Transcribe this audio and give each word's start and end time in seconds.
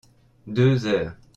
Deux 0.47 0.87
heures. 0.87 1.13